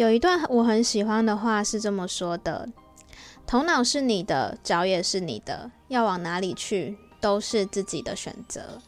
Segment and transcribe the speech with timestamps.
[0.00, 2.66] 有一段我很喜欢的话是这么说的：
[3.46, 8.80] 头脑是你的，脚也是你的，要往哪里去都是自己的选择。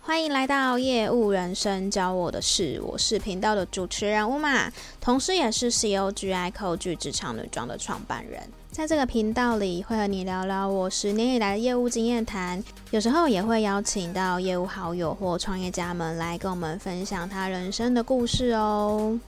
[0.00, 8.50] 欢迎来到业务人生教我的事，我是频道的主持人乌玛同时也是 COGI 扣句职场女装的创办人。
[8.78, 19.18] 在这个频道里，会和你聊聊我十年以来的业务经验谈，有时候也会邀请到业务好友或创业家们来跟我们分享他人生的故事哦。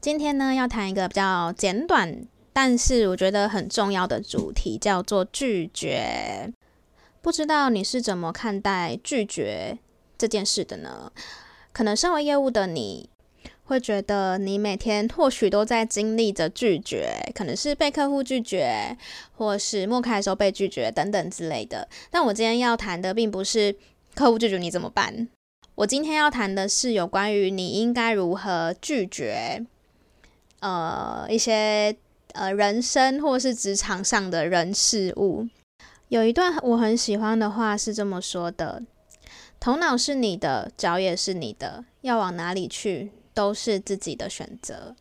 [0.00, 6.50] 今天呢，要谈一个比较简短，但是我觉得很重要的主题，叫做拒绝。
[7.20, 9.76] 不知道你是怎么看待拒绝
[10.16, 11.12] 这件事的呢？
[11.70, 13.10] 可能身为业务的你
[13.64, 18.96] 会觉得，你每天或许都在经历着拒绝，可能是被客户拒绝，
[19.36, 21.88] 或是默开的时候被拒绝等等之类的。
[22.10, 23.74] 但我今天要谈的并不是
[24.14, 25.28] 客户拒绝你怎么办，
[25.76, 29.64] 我今天要谈的是有关于你应该如何拒绝，
[30.60, 31.96] 呃，一些
[32.32, 35.48] 呃人生或是职场上的人事物。
[36.08, 38.82] 有一段我很喜欢的话是这么说的：
[39.58, 44.94] 头脑是你的，脚也是你的，要往哪里去都是自己的选择。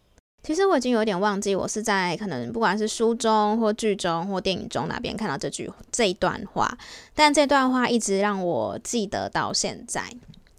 [0.43, 6.77] 其实我已经有点忘记我是在可能不管是书中或剧中或电影中哪边看到这句这一段话，
[7.15, 10.03] 但这段话一直让我记得到现在，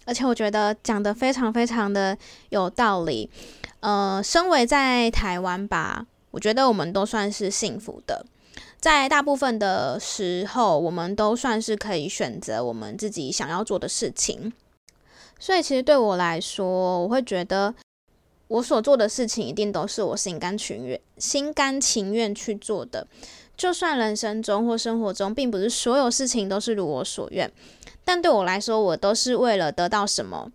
[0.07, 2.17] 而且我觉得讲得非常非常的
[2.49, 3.29] 有道理。
[3.81, 8.25] 呃，身为在台湾吧，我觉得我们都算是幸福的。
[8.81, 14.51] 在大部分的时候，我们都算是可以选择我们自己想要做的事情。
[15.39, 17.75] 所以，其实对我来说，我会觉得
[18.49, 23.07] 我所做的事情一定都是我心甘情愿、心甘情愿去做的。
[23.57, 27.51] 就算人生中或生活中，并不是所有事情都是如我所愿，
[28.05, 30.51] 但对我来说，我都是为了得到什么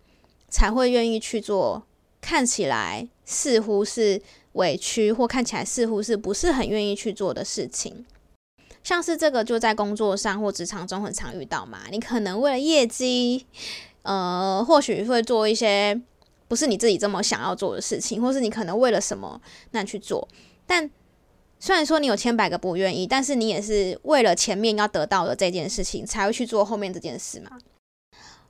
[0.49, 1.83] 才会愿意去做。
[2.21, 8.05] 看起来似乎是委屈，或看起来似乎是不是很愿意去做的事情。
[8.83, 11.83] 像是这个，就在工作上或职场中很常遇到嘛。
[11.89, 13.45] 你可能为了业绩，
[14.03, 15.99] 呃，或许会做一些
[16.47, 19.39] 不是你自己这么想要做的事情，或是你可能为了什么
[19.71, 20.27] 那去做。
[20.65, 20.89] 但
[21.59, 27.57] 虽然说你有千百个不愿意，但是你也是为了前面要得到的这件事情才会去做后面这件事嘛。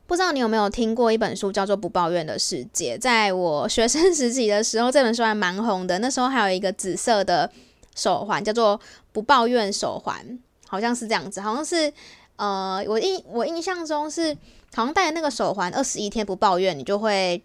[0.05, 2.97] 不知道你有没有听过一本书叫做《不抱怨的世界》？
[2.99, 5.99] 在我学生时期的时候，这本书还蛮红的。
[5.99, 7.51] 那时候还有一个紫色的。
[7.95, 8.79] 手环叫做
[9.11, 11.91] 不抱怨手环，好像是这样子，好像是
[12.39, 14.33] 呃，我印我印象中是
[14.73, 17.43] 好像戴那个手环二十一天不抱怨，你就会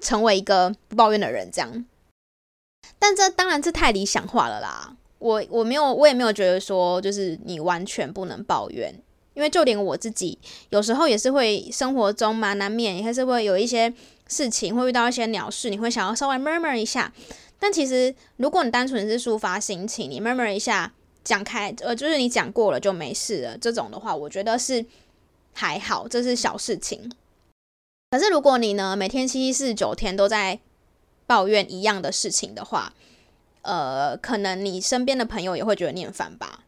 [0.00, 1.86] 成为一个不抱怨的人这样。
[2.98, 8.92] 但这当然是太理想化了啦，我我没有我也没有觉得说就是你完全不能抱怨，
[9.34, 10.36] 因为就连我自己
[10.70, 13.94] 有时候也是会生活中嘛，难免也还是会有一些
[14.26, 17.12] 事情会遇到一些鸟事，你会想要稍微 murmur 一下。
[17.60, 20.92] 但其实，如果你单纯是抒发心情，你 murmur 一下，
[21.24, 24.84] 讲开，呃，就是你讲过了就没事了，这种的话，我觉得是
[25.52, 27.10] 还好，这是小事情。
[28.10, 30.58] 可是如果你呢，每天七七四十九天都在
[31.26, 32.92] 抱怨一样的事情的话，
[33.62, 36.64] 呃，可能你身边的朋友也会觉得你很烦吧？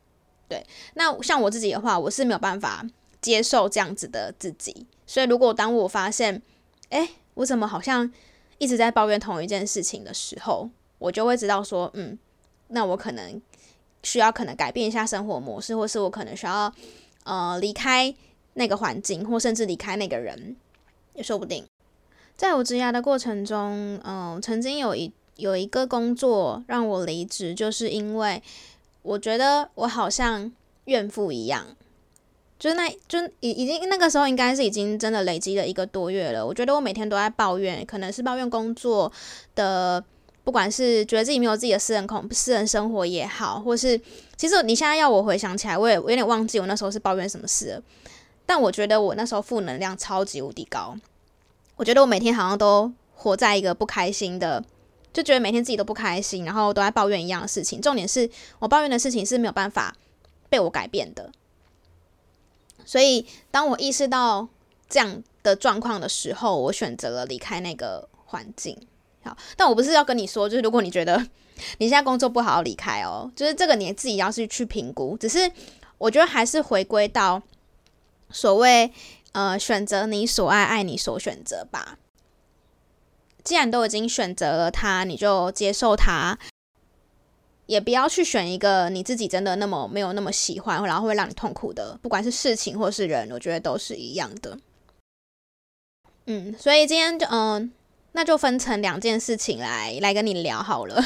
[0.48, 0.64] 对，
[0.94, 2.86] 那像我自己的话，我是没有办法
[3.20, 6.42] 接受这样子的自己，所以如果当我发现，
[6.90, 8.12] 哎，我怎么好像
[8.58, 10.68] 一直在抱怨同一件事情的时候，
[10.98, 12.18] 我就会知道说，嗯，
[12.68, 13.40] 那我可能
[14.02, 16.72] 需要可能改变一下生活模式，或是我可能需要
[17.24, 18.14] 呃离开
[18.54, 20.56] 那个环境，或甚至离开那个人，
[21.14, 21.64] 也说不定。
[22.36, 28.42] 在我职涯的过程中，嗯、曾经有一有一个工作让我离职，就是因为
[29.02, 30.50] 我觉得我好像
[30.86, 31.66] 怨妇一样。
[32.58, 36.44] 就那，就已已经那个时候应该是已经真的累积了一个多月了。
[36.46, 39.12] 我觉得我每天都在抱怨，可能是抱怨工作
[39.54, 40.04] 的。
[40.44, 44.00] 不管是觉得自己没有自己的私人空私人生活也好，或是
[44.36, 47.82] 其实你现在要我回想起来，我也有点忘记我那时候是抱怨什么事了。
[48.44, 50.96] 但我觉得我那时候负能量超级无敌高，
[51.76, 54.62] 我觉得我每天好像都活在一个不开心的，
[55.12, 57.80] 就觉得每天自己都不开心，然后都在抱怨一样的事情。
[57.80, 58.28] 重点是
[58.58, 59.96] 我抱怨的事情是没有办法
[60.50, 61.30] 被我改变的。
[62.84, 64.48] 所以当我意识到
[64.88, 68.76] 这样的状况的时候，我选择了离开那个环境。
[69.24, 71.16] 好，但我不是要跟你说，就是如果你觉得
[71.78, 75.16] 你现在工作不好，离开哦，就是这个你自己要是去评估。
[75.16, 75.50] 只是
[75.98, 77.40] 我觉得还是回归到
[78.30, 78.92] 所谓
[79.32, 81.98] 呃，选择你所爱，爱你所选择吧。
[83.44, 86.38] 既然都已经选择了他，你就接受他，
[87.66, 94.58] 也不要去选一个你自己真的那么没有那么喜欢，然后会让你痛苦的，不管是事情或是人，我觉得都是一样的。
[96.26, 97.72] 嗯，所以今天就嗯。
[98.12, 101.02] 那就分成两件事情来来跟你聊好了。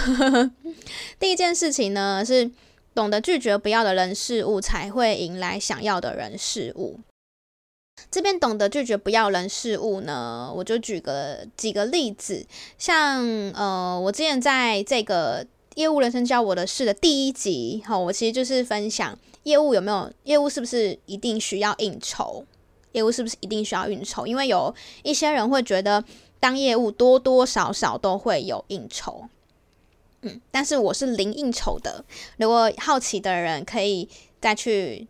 [1.19, 2.51] 第一件事情呢，是
[2.95, 7.01] 懂得拒绝不要的人事物，才会迎来想要的人事物。
[8.11, 13.25] 这边懂得拒绝不要人事物呢，我就举个几个例子，像
[13.55, 22.45] 呃，我之前在这个业务人生教我的事的第一集，哈，我其实就是分享业务有没有业务是不是一定需要应酬，
[22.93, 26.05] 业务是不是一定需要应酬，因为有一些人会觉得
[26.47, 29.25] 当业务多多少少都会有应酬，
[30.23, 32.05] 嗯，但是我是零应酬的，
[32.37, 34.09] 如果好奇的人可以
[34.41, 35.09] 再去。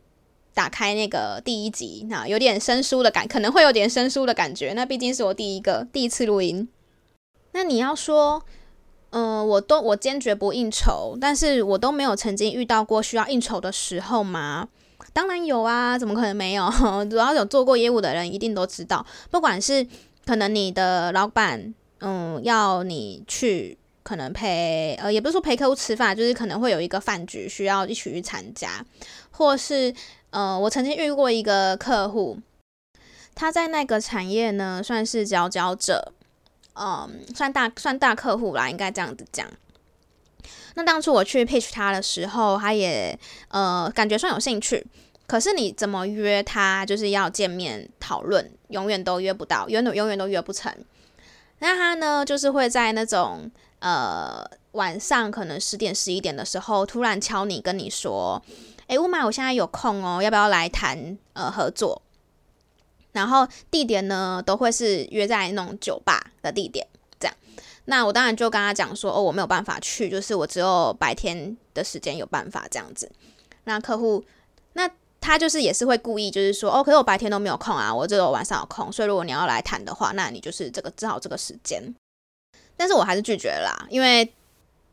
[0.55, 4.73] 打开那个第一集，那有点生疏的感，可能会有点生疏的感觉。
[4.73, 6.67] 那毕竟是我第一个第一次录音。
[7.53, 8.43] 那你要说，
[9.11, 14.69] 嗯、我都我坚决不应酬，但是我都没有曾经遇到过需要应酬的时候吗？
[15.13, 16.73] 当然有啊，怎么可能没有？
[17.11, 19.87] 主要有做过业务的人一定都知道，不管是
[20.27, 28.85] 可能你的老板，嗯，要你去，可能陪，呃，也不是说陪客户吃饭，就是可能会有一个饭局需要一起去参加，
[29.31, 29.95] 或是。
[30.31, 32.39] 呃，我曾经遇过一个客户，
[33.35, 36.13] 他在那个产业呢，算是佼佼者，
[36.75, 39.49] 嗯，算大算大客户啦，应该这样子讲。
[40.75, 43.19] 那当初我去 pitch 他的时候，他也
[43.49, 44.85] 呃感觉算有兴趣，
[45.27, 50.73] 可是你怎么约他，就是要见面讨论，永远都约不到，永远永远都约不成。
[51.59, 53.51] 那他呢，就是会在那种
[53.81, 58.43] 呃晚上可能十点十一点的时候，突然敲你跟你说。
[58.89, 62.01] 诶，乌马，我现在有空哦，要不要来谈呃合作？
[63.11, 66.87] 然后地点呢，都会是约在那种酒吧的地点，
[67.19, 67.37] 这样。
[67.87, 73.11] 那我当然就跟他讲说，哦，我没有办法去，就是我只有白天的时间有办法这样子。
[73.65, 74.25] 那客户，
[74.75, 74.89] 那
[75.27, 81.95] 他就是也是会故意就是说，哦，可是我白天都没有空啊，我只有晚上有空，所以如果你要来谈的话，那你就是这个正好这个时间。
[82.77, 84.33] 但是我还是拒绝啦，因为。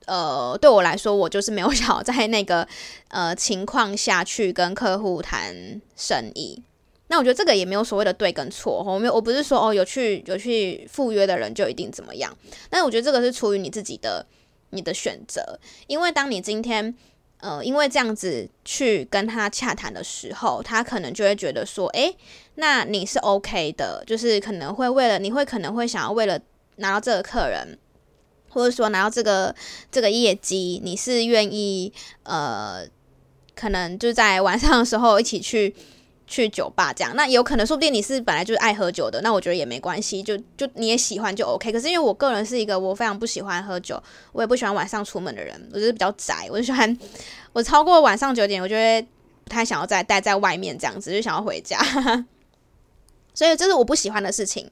[0.05, 2.67] 呃，对我来说，我就是没有想要在那个
[3.07, 5.55] 呃情况下去跟客户谈
[5.95, 6.61] 生意。
[7.07, 12.37] 那我觉得这个也没有所谓的对跟错，我没有，我不是说哦有去有去赴约的人就一定怎么样。
[12.69, 14.25] 但是我觉得这个是出于你自己的
[14.71, 15.57] 你的选择，
[15.87, 16.93] 因为当你今天
[17.43, 22.15] 呃因为这样子去跟他洽谈的时候，他可能就会觉得说，诶，
[22.55, 26.39] 那你是 OK 的，就是可能会为了你会可能会想要为了
[26.77, 27.77] 拿到这个客人。
[28.55, 29.55] 或者说拿到这个
[29.91, 31.91] 这个业绩，你是愿意
[32.21, 32.85] 呃，
[33.55, 35.73] 可能就在晚上的时候一起去
[36.25, 37.15] 去酒吧这样。
[37.15, 41.71] 那有可能说不定你是本来就是爱喝酒的，那我觉得也没关系，就就你也喜欢就 OK。
[41.71, 46.97] 可是因为我个人是一个我非常不喜欢喝酒，我也不喜欢晚上出门的人，我就是比较宅，我就喜欢
[47.51, 49.05] 我超过晚上九点，我就会
[49.43, 51.77] 不太想要再待在外面这样子，就想要回家。
[53.33, 54.69] 所以这是我不喜欢的事情。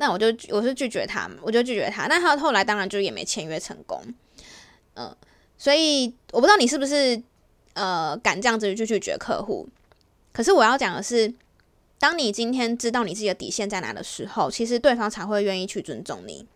[0.00, 2.06] 那我就我是拒绝他，我就拒绝他。
[2.06, 4.00] 那他后来当然就也没签约成功，
[4.94, 5.12] 嗯、
[5.56, 7.20] 所以我不知道你是不是
[7.74, 9.68] 呃敢这样子去拒绝客户。
[10.32, 11.32] 可是我要讲的是，
[11.98, 16.46] 当你今天知道你自己的底线在哪的时候，其实对方才会愿意去尊重你。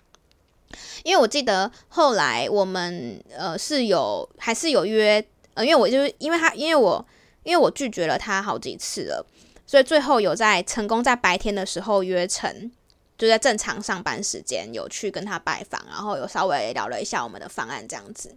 [1.04, 5.24] 因为我记得后来我们呃是有还是有约，
[5.54, 7.04] 呃，因为我就是因为他因为我
[7.42, 9.26] 因为我拒绝了他好几次了，
[9.66, 12.70] 所以最后有在成功在白天的时候约成。
[13.18, 18.34] 就在正常上班时间有去跟他拜访，然后有稍微聊了一下我们的方案这样子。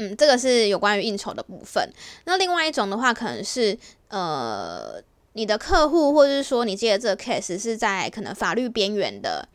[0.00, 1.86] 嗯，这个是有关于应酬的部分。
[2.24, 3.76] 那另外一种的话，可能是
[4.08, 5.00] 呃，
[5.34, 9.46] 你的客户或者是说你接的这个 case 是在可能法律边缘的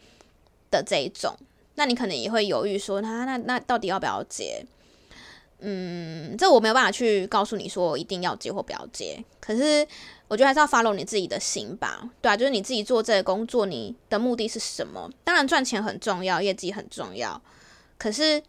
[0.70, 1.36] 的这一种，
[1.74, 4.64] 那你可能也会犹豫说，他那那那到底要不要接？
[5.60, 9.88] 嗯，这我没有办法去告诉你说一定要接或不要接，可是。
[10.28, 15.08] 我觉得还是要 follow 你自己的心吧，对啊，就是你自己做这个工作，你的目的是什么？
[15.24, 17.40] 当然赚钱很重要，业绩很重要，
[18.00, 18.42] 可是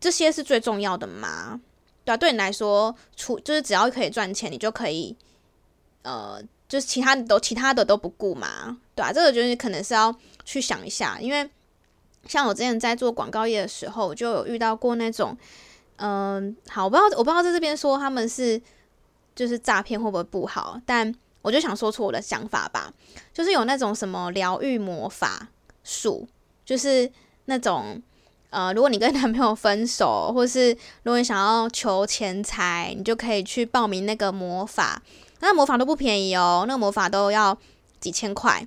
[0.00, 1.60] 这些是最重要的吗？
[2.04, 5.16] 对啊，对你来说，除就是只要可以赚钱，你就可以，
[6.02, 10.14] 呃，就是其他的都其他的都不顾嘛，对啊，这个就是可能是要
[10.44, 11.48] 去想一下，因为
[12.26, 15.36] 像我之前在做广告业的时候，我就有遇到过那种，
[15.96, 18.60] 嗯、好，我不知道，我不知道在这边说他们是。
[19.34, 20.80] 就是诈骗会不会不好？
[20.84, 22.92] 但我就想说出我的想法吧。
[23.32, 25.46] 就是有那种什么疗愈魔法
[25.84, 26.26] 术，
[26.64, 27.08] 就是
[27.44, 28.02] 那种
[28.50, 30.70] 呃，如果你跟男朋友分手，或是
[31.02, 35.02] 如果你想要求钱财，你就可以去报名那个魔法。
[35.40, 37.56] 那魔法都不便宜哦，那个魔法都要
[38.00, 38.66] 几千块。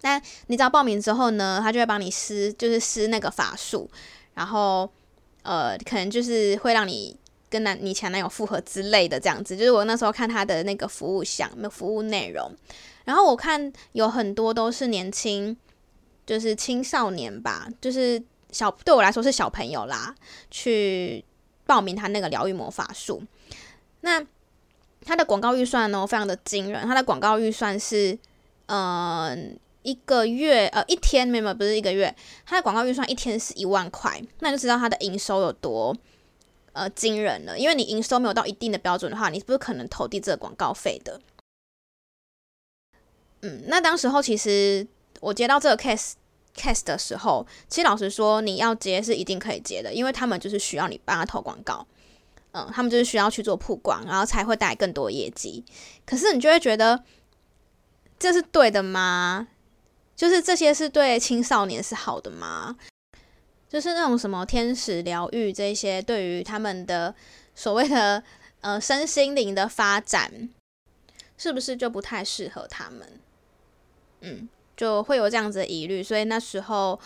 [0.00, 3.90] 但你只要报名之后呢，他就会帮你施，就是施那个法术，
[4.34, 4.90] 然后
[5.42, 7.16] 呃，可能就是会让你。
[7.50, 12.50] 跟男你前男友复合之类的这样子，就是我那时候看他的那个服务项目、服务内容，
[13.04, 15.56] 然后我看有很多都是年轻
[16.26, 18.20] 就是青少年吧，就是
[18.54, 20.14] 小对我来说是小朋友啦，
[20.50, 21.24] 去
[21.66, 23.22] 报名他那个疗愈魔法术。
[24.02, 24.24] 那
[25.04, 28.18] 他的广告预算呢，非常的惊人，他的广告预算是，
[28.66, 29.36] 呃，
[29.82, 32.14] 一个月呃一天没有不是一个月，
[32.46, 35.94] 他的广告预算一天是一万块，那就知道他的营收有多
[36.72, 37.58] 呃惊人了。
[37.58, 41.20] 因为你营收没有到一定的标准的话，你不可能投递这个广告费的？
[43.42, 44.86] 嗯，那当时候其实
[45.20, 46.12] 我接到这个 case
[46.56, 51.86] case 的时候，其实老实说，你要接是一定可以接的，因为他们就是需要你帮他投广告，
[52.52, 55.64] 嗯，他们就是需要去做曝光，然后才会带来更多业绩。
[56.06, 57.02] 可是你就会觉得
[58.18, 59.48] 这是对的吗？
[60.16, 62.76] 就是这些是对青少年是好的吗？
[63.68, 67.12] 就是那种什么天使疗愈这些，对于他们的
[67.56, 68.22] 所谓的
[68.60, 70.48] 呃身心灵的发展，
[71.36, 73.20] 是不是就不太适合他们？
[74.20, 76.98] 嗯，就会有这样子的疑虑，所以那时候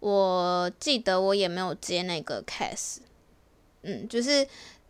[0.00, 2.98] 我记得我也没有接那个 case。
[3.82, 4.46] 嗯，就是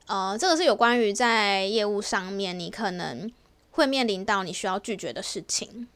[0.06, 3.30] 呃，这个是有关于在业务上面，你可能
[3.72, 5.88] 会面临到你需要拒绝的事情。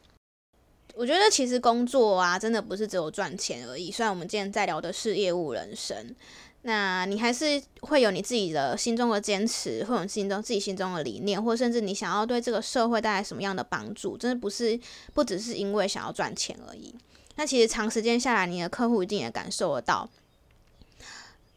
[0.94, 3.90] 我觉得其实工作啊，真的不是只有赚钱而已。
[3.90, 6.14] 虽然我们今天在聊的是业务人生。
[6.62, 14.78] 那你还是会有你自己的心中的坚持，会有心中自己心中的理念，或甚至你想要对这个社会带来什么样的帮助，真的不是
[15.14, 16.94] 不只是因为想要赚钱而已。
[17.36, 20.06] 那其实长时间下来，你的客户一定也感受得到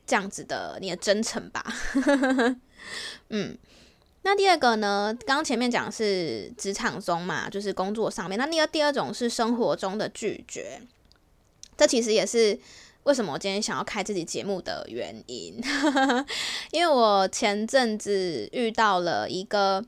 [0.08, 1.66] 这样子的你的真诚吧？
[3.28, 3.58] 嗯，
[4.22, 5.14] 那第二个呢？
[5.26, 8.40] 刚刚前面讲是职场中嘛，就是工作上面。
[8.40, 10.80] 那第二第二种是生活中的拒绝，
[11.76, 12.58] 这其实也是。
[13.04, 15.62] 为什么我今天想要开这集节目的原因？
[16.72, 19.84] 因为我前阵子遇到了一个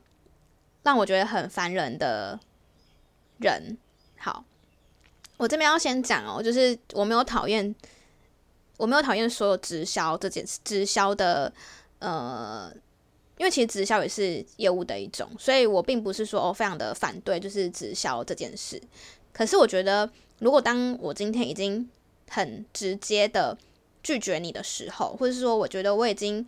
[0.84, 2.40] 让我觉得很烦人的
[3.38, 3.78] 人。
[4.18, 4.44] 好，
[5.38, 7.74] 我这边要先讲哦，就是我没有讨厌，
[8.78, 11.54] 我没有讨厌所有直销这件事，直销的
[12.00, 12.70] 呃，
[13.38, 18.82] 因为其实直销也是业务的一种，所以我并不是说哦非常的反对，就是直销这件事。
[19.32, 21.90] 可是我觉得，如果当我今天已经
[22.30, 23.58] 很直接的
[24.04, 26.46] 拒绝你的时候，或者是说，我觉得我已经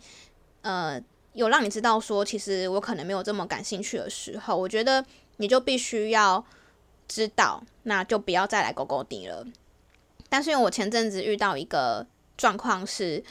[0.61, 1.01] 呃
[1.33, 5.05] 有让你知道说，其实我可能没有这么感兴趣的时候，我觉得
[5.37, 6.43] 你就必须要
[7.07, 9.45] 知道，那就不要再来勾勾滴了。
[10.29, 12.05] 但是因为我前阵子遇到一个
[12.35, 13.23] 状况是，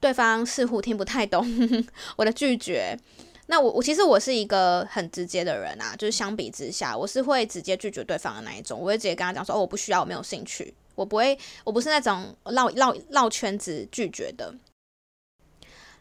[0.00, 1.46] 对方似乎听不太懂
[2.16, 2.98] 我的拒绝。
[3.46, 10.72] 那我我其实我是一个很直接的人啊，就是相比之下，我是会直接拒绝对方的那一种，我会直接跟他讲说，哦，我不需要，我没有兴趣。
[11.00, 14.54] 我不会，我不是那种绕绕绕圈子拒绝的。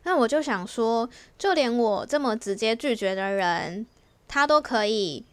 [0.04, 3.86] 那我就想说，就连我这么直接拒绝的人，
[4.28, 5.24] 他都可以，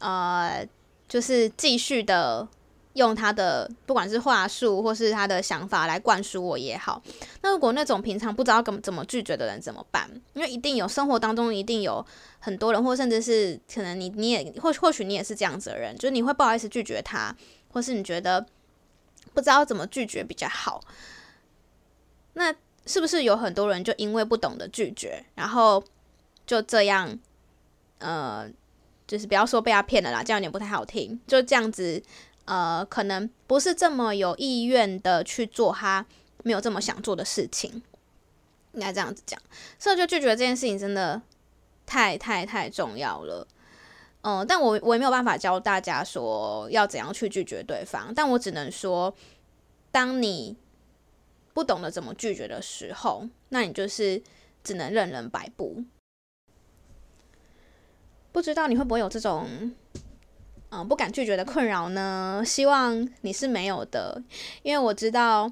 [0.00, 0.66] 呃，
[1.08, 2.46] 就是继续的
[2.94, 7.02] 用他的不管是话术或是他的想法来灌输我也好。
[7.42, 10.10] 那如果那种平常不知道怎么怎么拒绝的人怎么办？
[10.34, 12.04] 因为一定有生活当中一定有
[12.40, 17.36] 很多人，或甚至是可能你你也或或许你也是这样子的人，就是你会不好意思拒绝他，
[17.72, 18.44] 或是你觉得。
[19.36, 20.80] 不知道怎么拒绝比较好，
[22.32, 22.54] 那
[22.86, 25.84] 是不是有很多人就因为不懂得拒绝，然后
[26.46, 27.18] 就这样，
[27.98, 28.48] 呃，
[29.06, 32.02] 就是不要说被他骗了啦，这样有点不太好听，就这样子，
[32.46, 36.06] 呃，可能不是这么有意愿的去做他
[36.42, 37.82] 没有这么想做的事情，
[38.72, 39.38] 应该这样子讲，
[39.78, 41.20] 所以就拒绝这件事情真的
[41.84, 43.46] 太太太重要了。
[44.28, 49.14] 嗯，但我我也没有办法教大家说要怎样去拒绝对方，但我只能说，
[49.92, 50.56] 当你
[51.54, 54.20] 不懂得怎么拒绝的时候，那你就是
[54.64, 55.84] 只能任人摆布。
[58.32, 59.72] 不知道你会不会有这种
[60.70, 62.42] 嗯不敢拒绝的困扰呢？
[62.44, 64.20] 希望你是没有的，
[64.64, 65.48] 因为我知道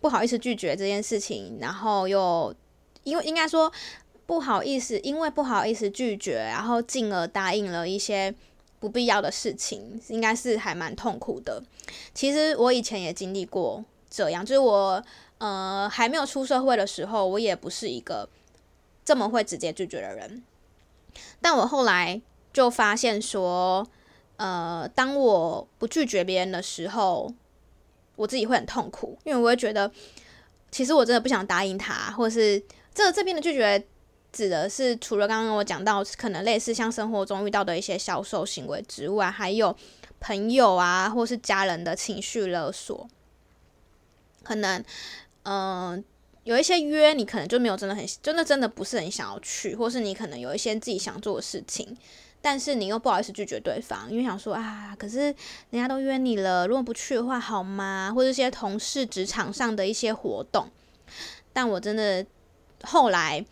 [0.00, 2.52] 不好意思拒绝这件事情，然后又
[3.04, 3.72] 因为应该说。
[4.26, 8.34] 不好意思，因为不好意思拒绝，然后进而答应了一些
[8.80, 11.62] 不必要的事情，应该是还蛮痛苦的。
[12.12, 15.00] 其实我以前也经历过这样，就是我
[15.38, 18.28] 呃还没有出社会的时候，我也不是一个
[19.04, 20.42] 这么会直接拒绝的人。
[21.40, 22.20] 但我后来
[22.52, 23.86] 就发现说，
[24.38, 27.32] 呃，当我不拒绝别人的时候，
[28.16, 29.88] 我自己会很痛苦，因为我会觉得，
[30.72, 32.60] 其实我真的不想答应他，或是
[32.92, 33.86] 这这边的拒绝。
[34.36, 39.74] 指的是除了刚刚我讲到可能类似像生活中遇到的一些销售行为之外，还有
[40.20, 43.08] 朋友啊，或是家人的情绪勒索。
[44.42, 44.84] 可能，
[45.44, 46.04] 嗯、
[46.44, 51.96] 有一些约你可能就没有真的很真的真的不是很想要去，或是你可能有一些自己想做的事情，
[52.42, 55.34] 但是你又不好意思拒绝对方，因为想说啊，可是
[55.70, 58.12] 人家都约你了，如果不去的话好吗？
[58.14, 60.68] 或者一些同事职场上的一些活动，
[61.52, 62.24] 但我真的
[62.82, 63.44] 后来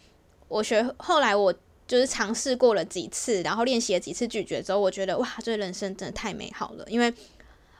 [0.48, 1.52] 我学，后来我
[1.86, 7.12] 就是尝试过了几次，然后练习了几次拒绝之后，我觉得哇，这人生真的太美好了，因为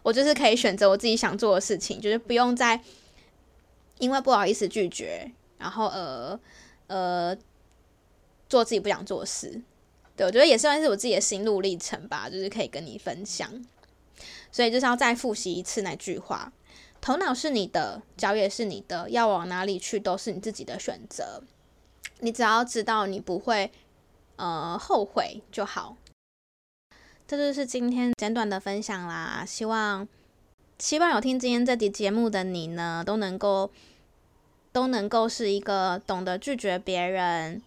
[0.03, 2.81] 我就是可以选择我自己想做的事情，就是不用再
[3.99, 6.39] 因为不好意思拒绝，然后呃
[6.89, 7.37] 呃
[8.49, 9.63] 做自己不想做的事。
[10.17, 13.65] 对，我觉得也算是我自己的心路历程吧，就是可以跟你分享。
[14.53, 16.53] 所以就是要再复习一次那句话：
[17.01, 21.43] 头脑是你的，脚也是你的，要往哪里去都是你自己的选择。
[22.25, 23.71] 你只要知道你不会
[24.37, 25.97] 呃后悔就好。
[27.29, 29.45] 这就是今天简短的分享啦。
[29.47, 30.09] 希望
[30.79, 33.71] 希望有听今天这集节目的你呢，都能够
[34.73, 37.63] 都能够是一个懂得拒绝别人，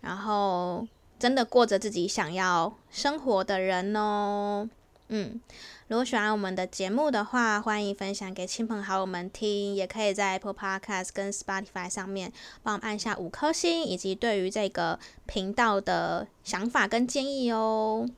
[0.00, 0.86] 然后。
[1.18, 4.68] 真的过着自己想要生活的人哦，
[5.08, 5.40] 嗯，
[5.88, 12.32] 如果喜欢我们的节目的话，欢迎分享给亲朋好友们听，也可以在 Apple Podcast 跟 Spotify 上面
[12.62, 18.08] 帮我们按下五颗星，以及对于这个频道的想法跟建议哦。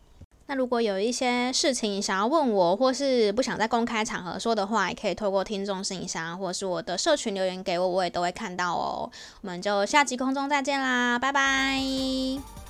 [0.46, 9.10] 那如果有一些事情想要问我，或是不想在公开场合说的话，也可以透过听众信箱或是我的社群留言给我，我也都会看到哦。
[9.42, 12.67] 我们就下集空中再见啦，拜拜。